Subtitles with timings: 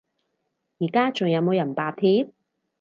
[0.79, 2.31] 而家仲有冇人罷鐵？